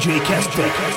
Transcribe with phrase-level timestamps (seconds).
[0.00, 0.89] DJ Casper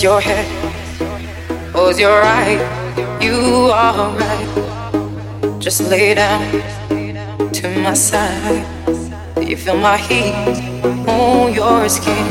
[0.00, 2.60] rest your head, close your eyes.
[3.22, 5.60] You are right.
[5.60, 6.50] Just lay down
[7.52, 8.64] to my side.
[9.36, 10.32] You feel my heat
[11.06, 12.26] on your skin?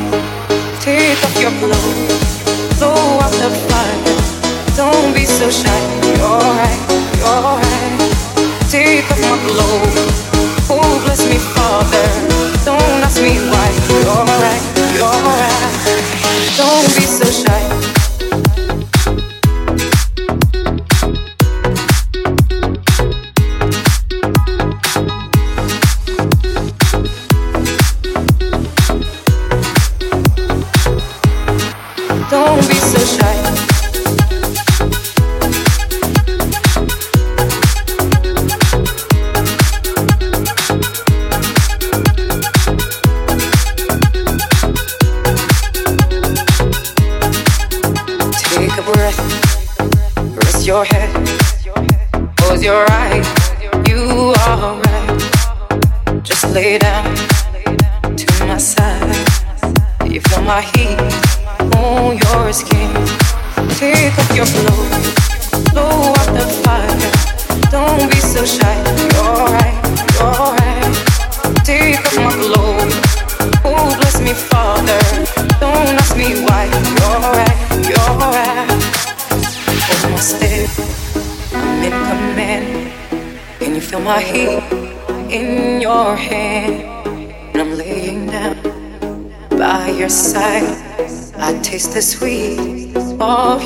[0.82, 4.16] Take off your clothes, blow out the fire.
[4.76, 5.80] Don't be so shy.
[6.18, 6.82] You're right,
[7.20, 8.00] you're right.
[8.70, 10.20] Take off my clothes.
[10.72, 11.38] Oh, bless me,
[17.30, 17.69] Don't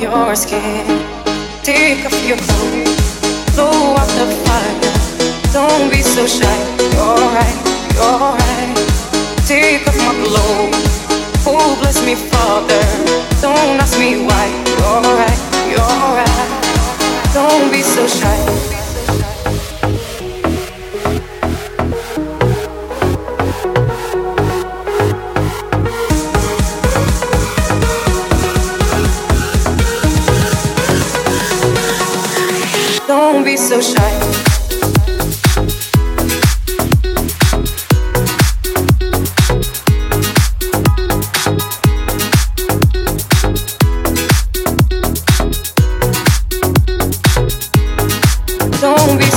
[0.04, 0.86] your skin.
[1.64, 2.38] Take off your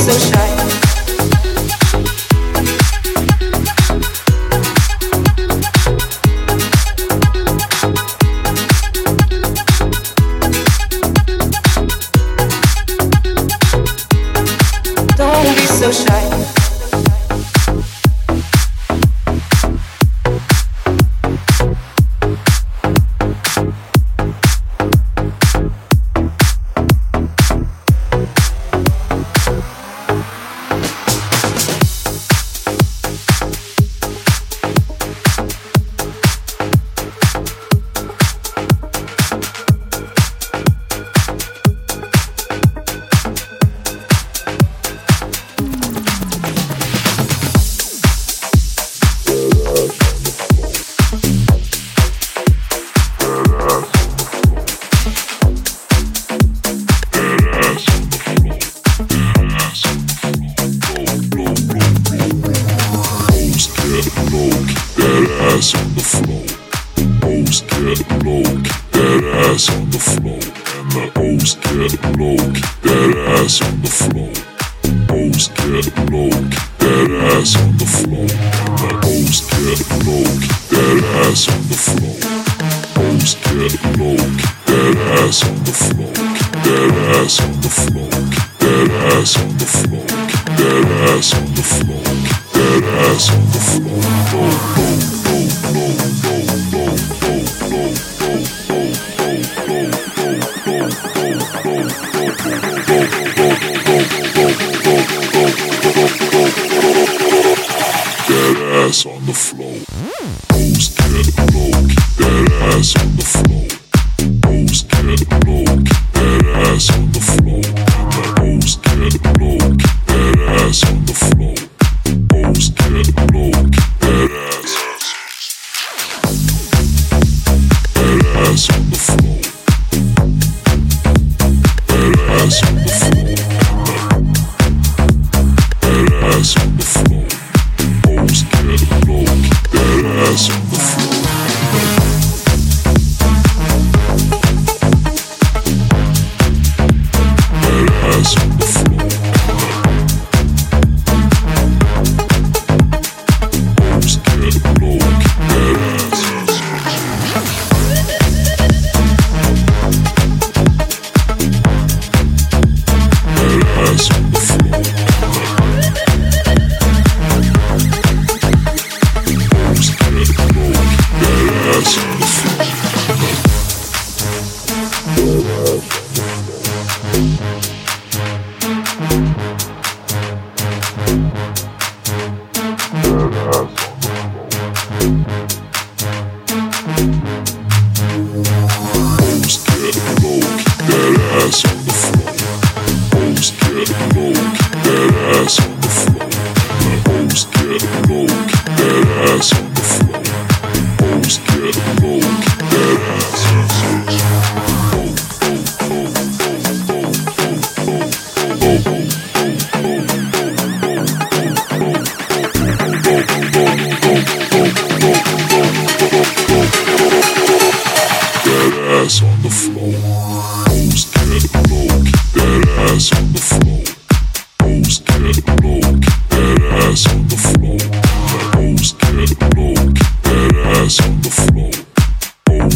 [0.07, 0.36] social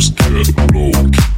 [0.01, 1.30] just get low.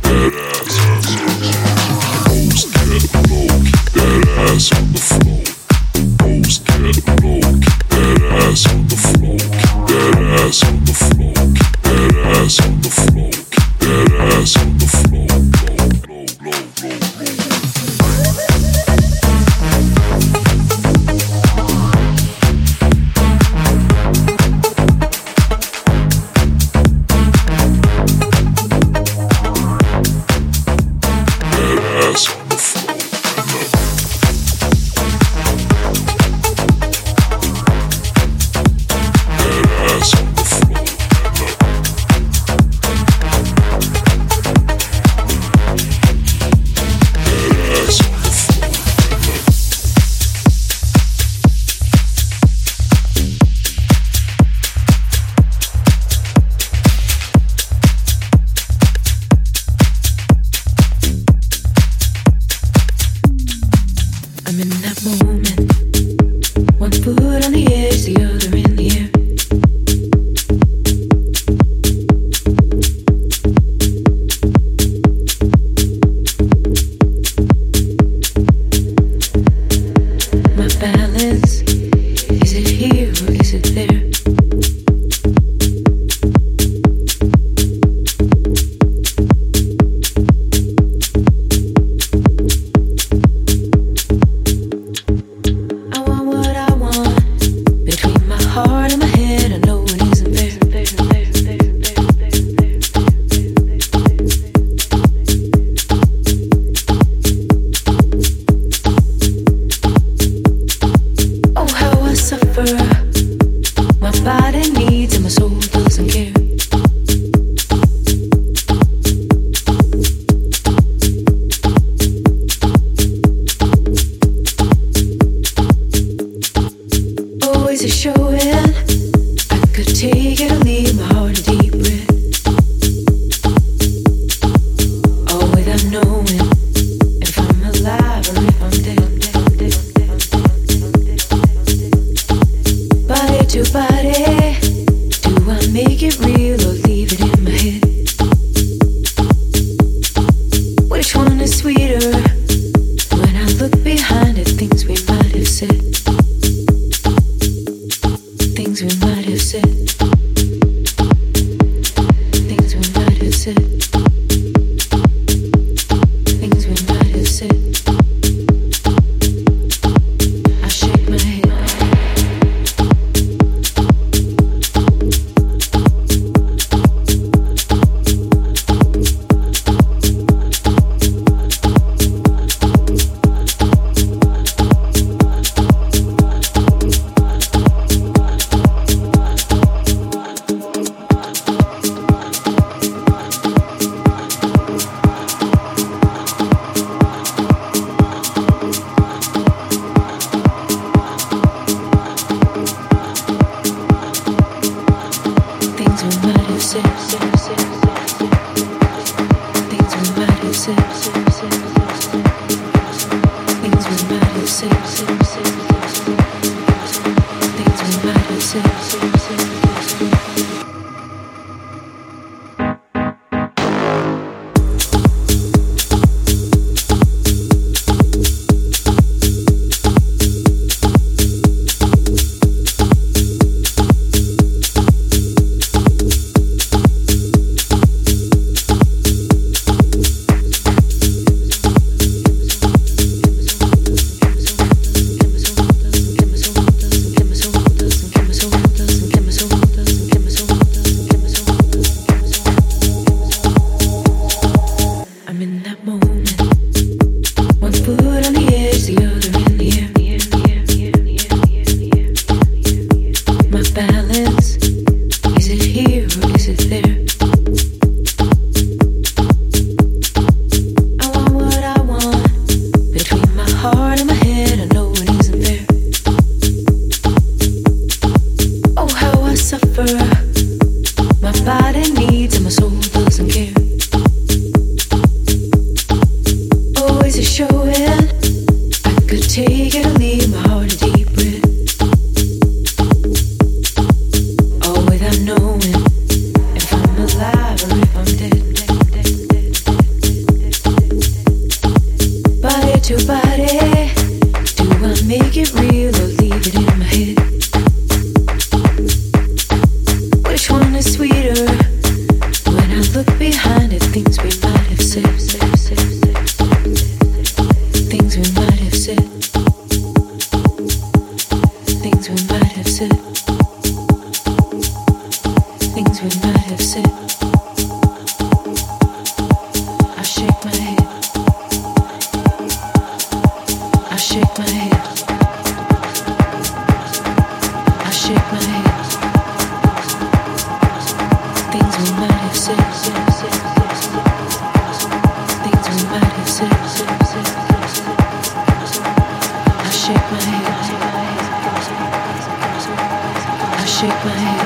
[353.83, 354.39] shake my head.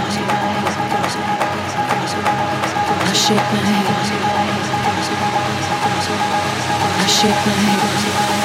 [3.03, 3.87] I shake my head.
[6.97, 8.36] I shake my head.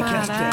[0.00, 0.51] thank you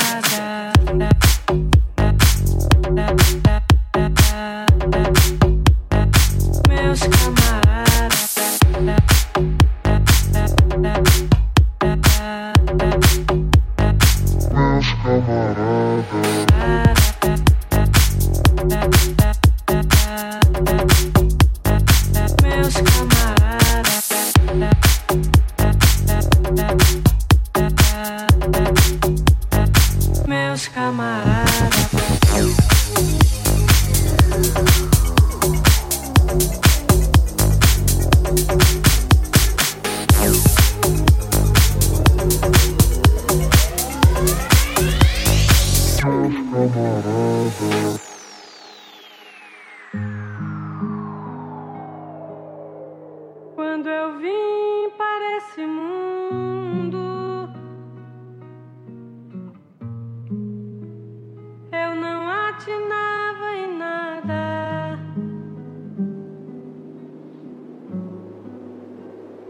[62.60, 65.00] patinava em nada.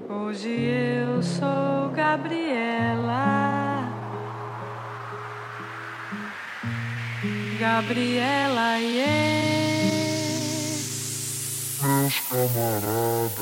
[0.08, 3.90] Hoje eu sou Gabriela.
[7.60, 9.30] Gabriela e yeah.
[11.82, 13.40] meus camaradas.